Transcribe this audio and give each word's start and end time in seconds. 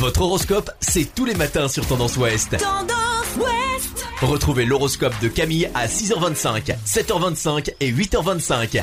Votre 0.00 0.22
horoscope, 0.22 0.70
c'est 0.80 1.14
tous 1.14 1.26
les 1.26 1.34
matins 1.34 1.68
sur 1.68 1.86
Tendance 1.86 2.16
Ouest. 2.16 2.56
Tendance 2.56 3.36
Ouest 3.36 4.06
Retrouvez 4.22 4.64
l'horoscope 4.64 5.12
de 5.20 5.28
Camille 5.28 5.68
à 5.74 5.88
6h25, 5.88 6.74
7h25 6.86 7.74
et 7.80 7.92
8h25. 7.92 8.82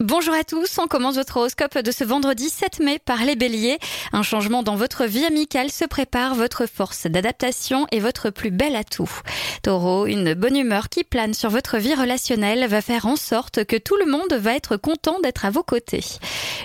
Bonjour 0.00 0.34
à 0.34 0.42
tous, 0.42 0.78
on 0.78 0.88
commence 0.88 1.16
votre 1.16 1.36
horoscope 1.36 1.78
de 1.78 1.90
ce 1.92 2.02
vendredi 2.02 2.48
7 2.48 2.80
mai 2.80 2.98
par 2.98 3.22
les 3.24 3.36
béliers. 3.36 3.78
Un 4.14 4.22
changement 4.22 4.62
dans 4.62 4.76
votre 4.76 5.06
vie 5.06 5.24
amicale 5.24 5.70
se 5.70 5.86
prépare, 5.86 6.34
votre 6.34 6.66
force 6.66 7.06
d'adaptation 7.06 7.86
et 7.92 7.98
votre 7.98 8.28
plus 8.28 8.50
bel 8.50 8.76
atout. 8.76 9.10
Taureau, 9.62 10.04
une 10.06 10.34
bonne 10.34 10.56
humeur 10.56 10.90
qui 10.90 11.02
plane 11.02 11.32
sur 11.32 11.48
votre 11.48 11.78
vie 11.78 11.94
relationnelle 11.94 12.66
va 12.68 12.82
faire 12.82 13.06
en 13.06 13.16
sorte 13.16 13.64
que 13.64 13.76
tout 13.76 13.96
le 13.96 14.10
monde 14.10 14.34
va 14.34 14.54
être 14.54 14.76
content 14.76 15.18
d'être 15.20 15.46
à 15.46 15.50
vos 15.50 15.62
côtés. 15.62 16.04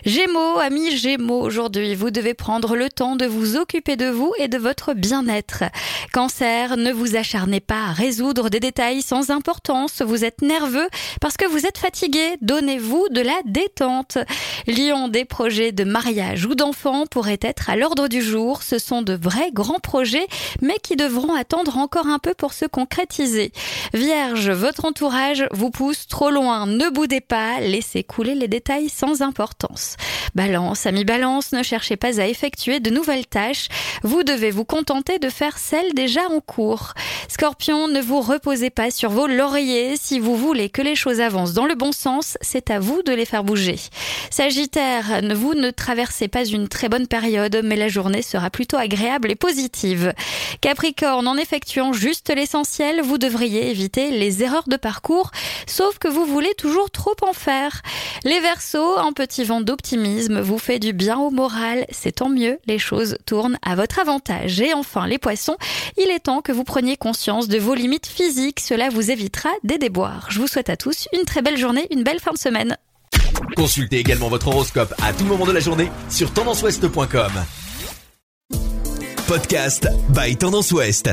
Gémeaux, 0.05 0.59
amis 0.59 0.97
Gémeaux, 0.97 1.41
aujourd'hui 1.41 1.95
vous 1.95 2.11
devez 2.11 2.33
prendre 2.33 2.75
le 2.75 2.89
temps 2.89 3.15
de 3.15 3.25
vous 3.25 3.55
occuper 3.55 3.95
de 3.95 4.09
vous 4.09 4.33
et 4.39 4.49
de 4.49 4.57
votre 4.57 4.93
bien-être. 4.93 5.63
Cancer, 6.11 6.75
ne 6.75 6.91
vous 6.91 7.15
acharnez 7.15 7.61
pas 7.61 7.85
à 7.87 7.93
résoudre 7.93 8.49
des 8.49 8.59
détails 8.59 9.01
sans 9.01 9.29
importance, 9.29 10.01
vous 10.01 10.25
êtes 10.25 10.41
nerveux 10.41 10.89
parce 11.21 11.37
que 11.37 11.47
vous 11.47 11.65
êtes 11.65 11.77
fatigué, 11.77 12.35
donnez-vous 12.41 13.07
de 13.11 13.21
la 13.21 13.39
détente. 13.45 14.17
Lion, 14.67 15.07
des 15.07 15.23
projets 15.23 15.71
de 15.71 15.85
mariage 15.85 16.45
ou 16.45 16.53
d'enfants 16.53 17.05
pourraient 17.05 17.36
être 17.41 17.69
à 17.69 17.75
l'ordre 17.75 18.07
du 18.07 18.21
jour. 18.21 18.63
Ce 18.63 18.79
sont 18.79 19.01
de 19.01 19.13
vrais 19.13 19.51
grands 19.51 19.79
projets, 19.79 20.27
mais 20.61 20.77
qui 20.81 20.95
devront 20.95 21.33
attendre 21.33 21.77
encore 21.77 22.07
un 22.07 22.19
peu 22.19 22.33
pour 22.33 22.53
se 22.53 22.65
concrétiser. 22.65 23.51
Vierge, 23.93 24.49
votre 24.49 24.85
entourage 24.85 25.45
vous 25.51 25.69
pousse 25.69 26.07
trop 26.07 26.29
loin. 26.29 26.65
Ne 26.65 26.89
boudez 26.89 27.21
pas, 27.21 27.59
laissez 27.59 28.03
couler 28.03 28.35
les 28.35 28.47
détails 28.47 28.89
sans 28.89 29.21
importance. 29.21 29.95
Balance, 30.35 30.85
ami 30.85 31.05
Balance, 31.05 31.51
ne 31.51 31.63
cherchez 31.63 31.95
pas 31.95 32.19
à 32.19 32.27
effectuer 32.27 32.79
de 32.79 32.89
nouvelles 32.89 33.27
tâches. 33.27 33.67
Vous 34.03 34.23
devez 34.23 34.51
vous 34.51 34.65
contenter 34.65 35.19
de 35.19 35.29
faire 35.29 35.57
celles 35.57 35.93
déjà 35.93 36.21
en 36.29 36.39
cours. 36.39 36.93
Scorpion, 37.27 37.87
ne 37.87 38.01
vous 38.01 38.21
reposez 38.21 38.69
pas 38.69 38.91
sur 38.91 39.09
vos 39.09 39.27
lauriers. 39.27 39.95
Si 39.97 40.19
vous 40.19 40.35
voulez 40.35 40.69
que 40.69 40.81
les 40.81 40.95
choses 40.95 41.21
avancent 41.21 41.53
dans 41.53 41.65
le 41.65 41.75
bon 41.75 41.91
sens, 41.91 42.37
c'est 42.41 42.71
à 42.71 42.79
vous 42.79 43.01
de 43.03 43.13
les 43.13 43.25
faire 43.25 43.43
bouger. 43.43 43.77
Sagittaire, 44.29 45.21
vous 45.35 45.53
ne 45.53 45.71
traversez 45.71 46.27
pas 46.27 46.45
une 46.45 46.67
très 46.67 46.89
bonne 46.89 47.07
mais 47.63 47.75
la 47.75 47.87
journée 47.87 48.21
sera 48.21 48.49
plutôt 48.49 48.77
agréable 48.77 49.31
et 49.31 49.35
positive. 49.35 50.13
Capricorne, 50.61 51.27
en 51.27 51.37
effectuant 51.37 51.93
juste 51.93 52.33
l'essentiel, 52.33 53.01
vous 53.01 53.17
devriez 53.17 53.69
éviter 53.69 54.11
les 54.11 54.43
erreurs 54.43 54.67
de 54.67 54.77
parcours, 54.77 55.31
sauf 55.65 55.97
que 55.97 56.07
vous 56.07 56.25
voulez 56.25 56.53
toujours 56.57 56.89
trop 56.89 57.15
en 57.21 57.33
faire. 57.33 57.81
Les 58.23 58.39
Verseaux, 58.39 58.97
un 58.97 59.13
petit 59.13 59.43
vent 59.43 59.61
d'optimisme 59.61 60.39
vous 60.39 60.57
fait 60.57 60.79
du 60.79 60.93
bien 60.93 61.17
au 61.17 61.29
moral, 61.29 61.85
c'est 61.91 62.13
tant 62.13 62.29
mieux, 62.29 62.59
les 62.65 62.79
choses 62.79 63.17
tournent 63.25 63.57
à 63.61 63.75
votre 63.75 63.99
avantage. 63.99 64.61
Et 64.61 64.73
enfin, 64.73 65.07
les 65.07 65.17
Poissons, 65.17 65.57
il 65.97 66.09
est 66.09 66.25
temps 66.25 66.41
que 66.41 66.51
vous 66.51 66.63
preniez 66.63 66.97
conscience 66.97 67.47
de 67.47 67.57
vos 67.57 67.75
limites 67.75 68.07
physiques, 68.07 68.59
cela 68.59 68.89
vous 68.89 69.11
évitera 69.11 69.49
des 69.63 69.77
déboires. 69.77 70.27
Je 70.29 70.39
vous 70.39 70.47
souhaite 70.47 70.69
à 70.69 70.77
tous 70.77 71.07
une 71.13 71.25
très 71.25 71.41
belle 71.41 71.57
journée, 71.57 71.87
une 71.91 72.03
belle 72.03 72.19
fin 72.19 72.31
de 72.31 72.37
semaine. 72.37 72.77
Consultez 73.55 73.99
également 73.99 74.29
votre 74.29 74.47
horoscope 74.47 74.93
à 75.01 75.13
tout 75.13 75.25
moment 75.25 75.45
de 75.45 75.51
la 75.51 75.59
journée 75.59 75.91
sur 76.09 76.31
tendanceouest.com. 76.33 77.31
Podcast 79.27 79.87
by 80.09 80.37
Tendance 80.37 80.71
Ouest. 80.71 81.09